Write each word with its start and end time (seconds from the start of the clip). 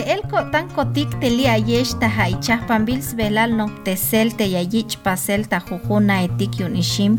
el 0.00 0.22
kotan 0.30 0.68
kotik 0.74 1.10
teli 1.20 1.46
ayesh 1.46 1.94
ta 2.00 2.08
haichah 2.08 2.66
pambils 2.68 3.14
velal 3.18 3.50
no 3.58 3.66
tesel 3.84 4.28
te 4.38 4.44
yayich 4.54 4.98
pasel 5.04 5.46
ta 5.50 5.58
jujuna 5.66 6.16
etik 6.26 6.58
yun 6.60 6.74
ishim. 6.76 7.12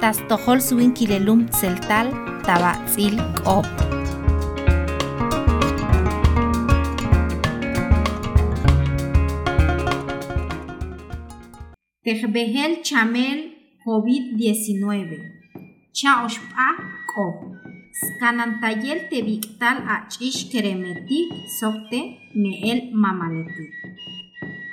Tas 0.00 0.18
tohol 0.28 0.60
suin 0.60 0.92
kilelum 0.94 1.40
tseltal 1.50 2.08
tabatzil 2.46 3.18
kop. 3.42 3.66
Tejbehel 12.04 12.72
chamel 12.86 13.38
COVID-19. 13.84 14.84
Chaoshpa 15.98 16.68
kop. 17.10 17.57
Skanantayel 18.18 19.06
tebiktal 19.06 19.78
ach'ish 19.86 20.50
keremetik 20.50 21.30
sokte 21.58 22.18
meel 22.34 22.90
mamaletik. 22.90 23.70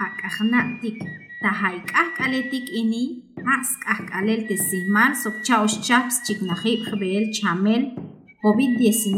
Ak'ajna'tik 0.02 0.98
tahayk'aj 1.46 2.10
k'aletik 2.18 2.66
ini 2.74 3.22
aqsk'aj 3.46 4.00
k'alel 4.10 4.50
tesihmal 4.50 5.14
sok 5.14 5.46
chaosh 5.46 5.78
chaps 5.86 6.26
chiknajib 6.26 6.90
jbeel 6.90 7.30
chamel 7.38 7.94
COVID-19 8.42 9.14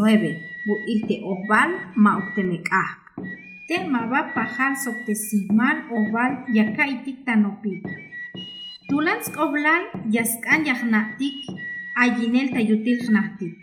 bu'il 0.68 1.00
te 1.08 1.16
ojbal 1.32 1.72
ma 1.96 2.20
uktemek'aj. 2.20 2.90
Te 3.72 3.76
maba 3.88 4.28
pajal 4.36 4.76
sok 4.76 5.08
tesihmal 5.08 5.88
ojbal 5.88 6.32
yakaitik 6.52 7.24
tanopik. 7.24 7.80
Tulan 8.92 9.24
sk'oblal 9.24 9.84
yask'an 10.12 10.68
yajna'tik 10.68 11.48
ayinel 11.96 12.52
tayutil 12.52 13.00
jnajtik. 13.08 13.56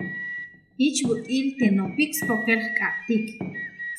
ichwik'il 0.79 1.55
tenopik 1.59 2.11
spokej 2.11 2.63
k'aptik, 2.75 3.27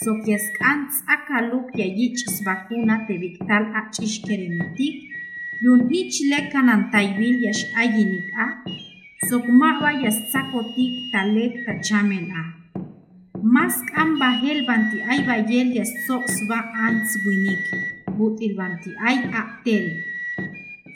sokyasq'an 0.04 0.92
tz'akaluk 0.92 1.72
yayich 1.80 2.20
svakuna 2.36 3.08
teb'iktal 3.08 3.72
ach'ix 3.80 4.20
keremitik, 4.28 4.96
yun 5.64 5.88
ich 5.88 6.20
lekanantaywil 6.31 7.36
yax'ay 7.48 7.88
yinik'aj, 7.96 8.56
sokmawa 9.28 9.92
yastzaqotik 10.03 10.94
talek 11.12 11.53
tachamelaj. 11.66 12.52
Mas 13.40 13.76
k'an 13.88 14.20
bajel 14.20 14.68
banti'ay 14.68 15.20
bayel 15.28 15.70
yastz'oqswa 15.80 16.59
antz 16.88 17.12
winik, 17.23 17.64
but'il 18.18 18.53
banti'ay 18.59 19.18
aqtel. 19.31 19.86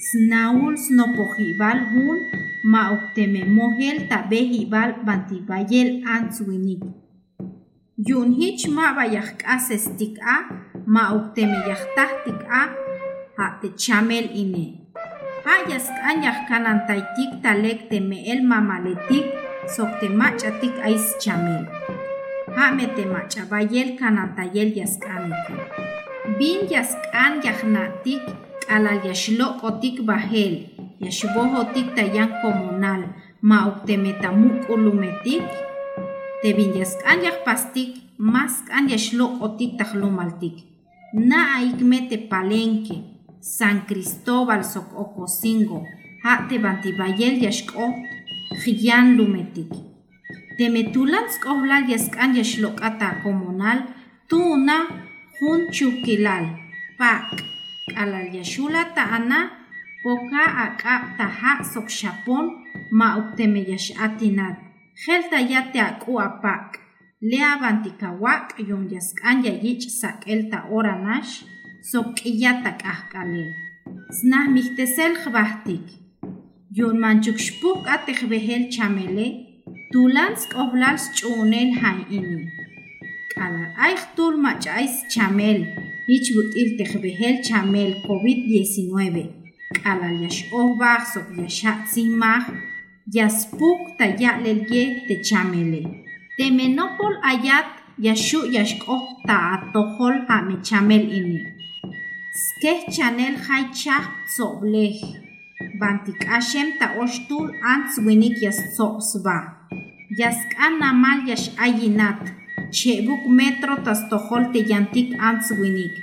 Snaul 0.09 0.75
snopojibal 0.75 1.80
jun, 1.91 2.19
ma 2.63 2.91
ukteme 2.91 3.47
mohel 3.47 4.07
tabehibal 4.11 5.03
banti 5.05 5.39
bayel 5.39 6.03
answinik. 6.03 6.83
Yun 7.99 8.31
hich 8.35 8.67
ma 8.67 8.95
bayah 8.95 9.35
asestik 9.43 10.19
a 10.19 10.47
ma 10.88 11.11
ukteme 11.16 11.59
yahtahtik 11.67 12.39
a 12.47 12.63
ha 13.38 13.45
te 13.61 13.71
chamel 13.75 14.27
ine. 14.31 14.88
Ha 15.45 15.67
yaskan 15.71 16.23
yahkanan 16.23 16.83
taitik 16.88 17.39
talek 17.43 17.88
te 17.89 17.99
meel 17.99 18.43
mamaletik 18.43 19.25
sok 19.67 19.99
te 19.99 20.07
machatik 20.11 20.75
ais 20.83 21.16
chamel. 21.23 21.63
Ha 22.55 22.71
me 22.75 22.85
te 22.95 23.03
macha 23.07 23.47
bayel 23.47 23.95
kanan 23.99 24.35
tayel 24.35 24.75
yaskanitik. 24.75 25.59
Bin 26.35 26.67
yaskan 26.67 27.39
yahnatik 27.39 28.23
alal 28.67 28.99
yashloqotik 29.07 30.03
bahel 30.07 30.78
yashbojotik 31.00 31.95
tayan 31.95 32.44
comunal 32.44 33.16
ma 33.42 33.72
uktemetamuk 33.72 34.67
ulumetik 34.67 35.44
tebin 36.44 36.75
yaskan 36.75 37.23
yahpastik 37.23 38.03
mas 38.19 38.59
kan 38.67 38.91
yashloqotik 38.91 39.80
tajlumaltik 39.80 40.67
na 41.16 41.64
aikmete 41.64 42.28
palenque 42.28 43.19
San 43.40 43.88
Cristóbal 43.88 44.68
sok 44.68 44.91
ocosingo 45.00 45.79
ha 46.23 46.44
te 46.51 46.59
bantibayel 46.59 47.40
yashko 47.40 47.96
jiyan 48.59 49.16
lumetik 49.16 49.72
temetulan 50.59 51.31
skobla 51.31 51.88
yaskan 51.88 52.35
yashloqata 52.35 53.23
comunal 53.23 53.88
tuna 54.28 54.84
jun 55.40 55.72
chukilal 55.72 56.59
pak 57.00 57.40
alal 57.96 58.28
yashula 58.35 58.91
ta'ana 58.91 59.59
poca 60.03 60.43
acá 60.65 61.15
taha 61.17 61.63
sokshapon 61.63 62.45
ma 62.91 63.17
obteme 63.19 63.61
yash 63.67 63.91
atinat. 64.05 64.57
Gel 64.95 65.23
tayate 65.31 65.79
aku 65.79 66.19
apak. 66.19 66.79
Lea 67.21 67.59
bantikawak 67.59 68.55
yon 68.59 68.87
yaskan 68.87 69.43
yayich 69.43 69.91
sak 69.91 70.23
el 70.27 70.49
ta 70.51 70.67
oranash 70.71 71.43
sok 71.83 72.23
iyatak 72.25 72.79
ahkale. 72.83 73.45
Znah 74.11 74.47
mihtesel 74.47 75.13
jbahtik. 75.23 75.83
Yon 76.71 76.99
manchukshpuk 77.01 77.87
atekbehel 77.87 78.69
chamele, 78.69 79.27
tulansk 79.91 80.53
oblals 80.55 81.09
chunel 81.17 81.73
han 81.81 82.05
ini. 82.07 82.45
Kala 83.33 83.73
aich 83.85 84.05
tul 84.16 84.37
machais 84.37 85.03
chamel, 85.09 85.66
ich 86.07 86.27
gutil 86.33 86.69
tekbehel 86.77 87.41
chamel 87.43 87.91
COVID-19. 88.05 89.38
k'alalaxob'aj 89.75 91.02
soqyaxa' 91.13 91.80
Yaspuk 93.09 93.18
yaspuq 93.18 93.81
taya'lelye 93.97 94.84
techamele 95.07 95.81
temenopol 96.38 97.16
ayat 97.25 97.66
yaxu' 97.97 98.50
yaxk'oj 98.53 99.06
ta'atojol 99.28 100.16
amechamel 100.29 101.06
ini 101.19 101.40
skej 102.44 102.81
chanel 102.94 103.34
jay 103.46 103.63
chaj 103.74 104.06
tzo'b'lej 104.29 104.97
b'an 105.79 105.96
tik'axem 106.06 106.78
ta'ox 106.79 107.13
tul 107.28 107.47
antz 107.74 107.97
winik 108.06 108.35
yastzo'b'sb'a 108.46 109.38
yask'an 110.19 110.78
amal 110.90 111.19
yaxay 111.29 111.74
inat 111.88 112.22
che'b'uuk 112.78 113.24
metro 113.40 113.74
tastojol 113.85 114.44
tiyantik 114.53 115.09
antz 115.29 115.47
winik 115.59 115.94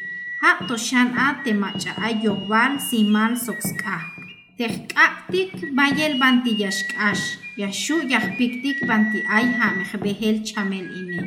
ja' 0.43 0.61
toxan 0.69 1.09
a 1.17 1.27
te 1.45 1.53
mach'a'ay 1.63 2.15
yojb'al 2.25 2.73
simal 2.89 3.33
sok 3.37 3.61
sk'aj 3.69 4.05
tejk'a'ktik 4.59 5.53
b'ayel 5.77 6.15
banti 6.21 6.53
yaxk'ax 6.63 7.21
yaxu' 7.61 8.05
yajpiktik 8.13 8.79
banti 8.89 9.21
ay 9.37 9.47
ja'mej 9.57 9.93
b'ejel 10.03 10.37
chamel 10.49 10.87
ini 11.01 11.21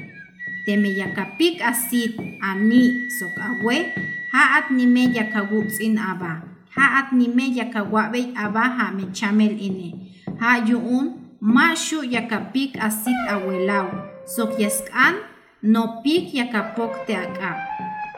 teme 0.65 0.89
yakapik 1.01 1.57
asit 1.71 2.13
ani' 2.49 3.09
sok 3.17 3.35
awej 3.49 3.85
ja'at 4.33 4.69
nimej 4.77 5.17
yakawutz'in 5.17 5.97
ab'aj 5.97 6.45
ja'at 6.75 7.07
nimej 7.17 7.57
yakawa'b'ey 7.61 8.29
ab'aj 8.45 8.71
ja'me 8.77 9.05
chamel 9.17 9.53
ini 9.57 9.89
ja' 10.37 10.61
yu'um 10.69 11.05
ma' 11.41 11.73
xu' 11.73 12.05
yakapik 12.05 12.77
asit 12.77 13.19
awelaw 13.33 13.89
sok 14.29 14.61
yask'an 14.61 15.25
nopik 15.65 16.29
yakapok 16.29 17.09
te 17.09 17.13
ak'ab' 17.17 17.61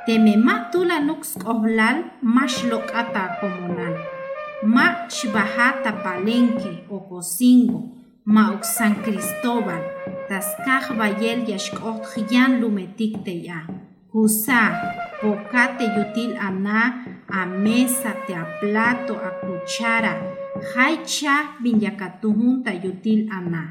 teme 0.06 0.34
ma' 0.38 0.72
tul 0.72 0.90
anuk 0.98 1.22
sk'ojlal 1.32 1.98
ma' 2.34 2.50
xlok'ata 2.56 3.24
comunal 3.40 3.96
ma' 4.74 5.08
xb'aja 5.10 5.68
ta 5.84 5.92
palenque 6.04 6.74
ocosingo 6.96 7.80
ma' 8.34 8.50
uk 8.56 8.64
san 8.76 8.94
cristóbal 9.04 9.84
tas 10.30 10.48
kaj 10.66 10.86
b'ayel 10.98 11.40
yaxk'oj 11.52 12.26
jyan 12.30 12.52
lumetik 12.62 13.14
te 13.26 13.34
ya. 13.48 13.62
Jusa 14.12 14.62
poka 15.22 15.64
te 15.78 15.86
yutil 15.96 16.32
ana 16.48 16.82
a 17.40 17.42
mesa 17.64 18.12
te 18.26 18.34
a 18.44 18.46
plato 18.60 19.16
a 19.30 19.32
cuchara 19.42 20.14
jay 20.72 20.96
chaj 21.14 21.46
bin 21.62 21.78
yakatujun 21.86 22.56
ta 22.66 22.72
yutil 22.84 23.22
ana. 23.38 23.64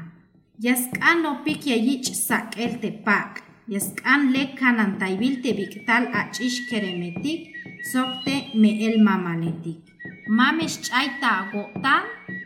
Yask'an 0.65 1.17
nopik 1.23 1.61
yayich 1.71 2.09
sak'el 2.27 2.73
te 2.81 2.89
pak 3.05 3.50
yaskan 3.71 4.33
le 4.33 4.43
kanan 4.59 4.99
taibil 4.99 5.39
te 5.43 5.51
biktal 5.55 6.03
achish 6.21 6.67
keremetik, 6.69 7.55
sokte 7.91 8.35
me 8.53 8.71
el 8.87 8.99
mamaletik. 8.99 9.79
Mames 10.27 10.75
chayta 10.85 11.29
agotan, 11.41 12.03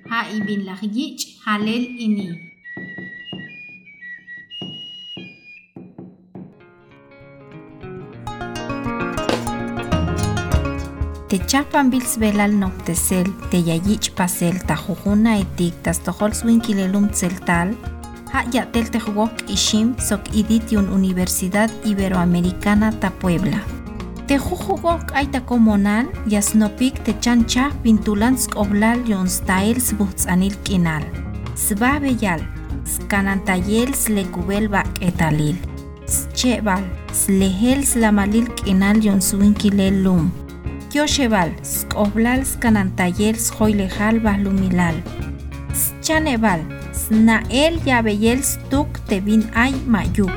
ha 0.09 0.19
ibin 0.37 0.61
lagyich 0.69 1.41
halel 1.45 1.85
ini. 2.05 2.29
Te 11.29 11.41
chapan 11.49 11.89
bils 11.89 12.19
belal 12.21 12.53
noctesel, 12.53 13.25
te 13.49 13.57
yayich 13.57 14.13
pasel, 14.15 14.61
ta 14.67 14.77
jujuna 14.77 15.39
etik, 15.41 15.73
tas 15.83 15.97
tohol 16.05 16.37
swinkilelum 16.37 17.09
tseltal, 17.09 17.73
ha 18.35 18.43
yatel 18.51 18.89
te 18.91 18.99
jugok 18.99 19.31
ishim 19.47 19.93
sok 20.07 20.27
idit 20.35 20.71
yun 20.75 20.89
Universidad 20.91 21.71
Iberoamericana 21.87 22.91
ta 22.99 23.09
Puebla. 23.21 23.61
Te 24.27 24.35
jujugok 24.35 25.13
aita 25.15 25.39
comunal 25.39 26.09
yasnopik 26.27 26.99
te 27.05 27.13
chancha 27.23 27.69
pintulan 27.83 28.35
skoblal 28.35 28.99
yon 29.07 29.29
style 29.31 29.79
sbutzanil 29.79 30.57
kinal. 30.67 31.05
Sba 31.55 31.93
beyal, 32.03 32.43
skanantayel 32.83 33.95
slekubel 33.95 34.67
bak 34.67 34.89
etalil. 34.99 35.55
chebal 36.35 36.83
slehel 37.13 37.81
slamalil 37.91 38.45
k'inal 38.57 38.99
yonsuin 39.01 39.55
kilel 39.57 40.03
lum 40.05 40.29
kyoxebal 40.91 41.49
sk'oblal 41.65 42.45
skanantayel 42.45 43.39
sjoylejal 43.47 44.19
bajlumilal 44.25 44.97
schanebal 45.73 46.61
snael 47.05 47.77
yabeyel 47.85 48.41
stuk 48.41 48.89
tebin 49.05 49.45
ay 49.53 49.73
mayuk 49.85 50.33